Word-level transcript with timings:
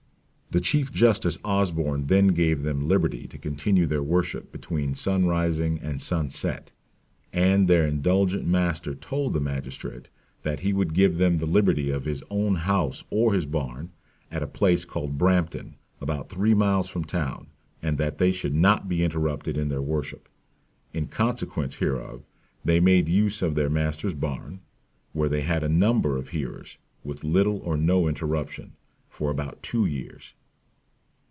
"The 0.53 0.59
chief 0.59 0.91
justice 0.91 1.37
Osborne 1.45 2.07
then 2.07 2.27
gave 2.27 2.61
them 2.63 2.89
liberty 2.89 3.25
to 3.25 3.37
continue 3.37 3.85
their 3.87 4.03
worship 4.03 4.51
between 4.51 4.95
sunrising 4.95 5.79
and 5.81 6.01
sun 6.01 6.29
set; 6.29 6.73
and 7.31 7.69
their 7.69 7.87
indulgent 7.87 8.45
master 8.45 8.93
told 8.93 9.31
the 9.31 9.39
magistrate, 9.39 10.09
that 10.43 10.59
he 10.59 10.73
would 10.73 10.93
give 10.93 11.17
them 11.17 11.37
the 11.37 11.45
liberty 11.45 11.89
of 11.89 12.03
his 12.03 12.21
own 12.29 12.55
house 12.55 13.01
or 13.09 13.33
his 13.33 13.45
barn, 13.45 13.91
at 14.29 14.43
a 14.43 14.45
place 14.45 14.83
called 14.83 15.17
Brampton, 15.17 15.75
about 16.01 16.27
three 16.27 16.53
miles 16.53 16.89
from 16.89 17.05
town, 17.05 17.47
and 17.81 17.97
that 17.97 18.17
they 18.17 18.33
should 18.33 18.53
not 18.53 18.89
be 18.89 19.05
interrupted 19.05 19.57
in 19.57 19.69
their 19.69 19.81
worship. 19.81 20.27
In 20.91 21.07
consequence 21.07 21.75
hereof, 21.75 22.25
they 22.65 22.81
made 22.81 23.07
use 23.07 23.41
of 23.41 23.55
their 23.55 23.69
masters 23.69 24.13
barn, 24.15 24.59
where 25.13 25.29
they 25.29 25.43
had 25.43 25.63
a 25.63 25.69
number 25.69 26.17
of 26.17 26.27
hearers, 26.35 26.77
with 27.05 27.23
little 27.23 27.59
or 27.59 27.77
no 27.77 28.09
interruption, 28.09 28.73
for 29.07 29.31
about 29.31 29.63
two 29.63 29.85
years. 29.85 30.33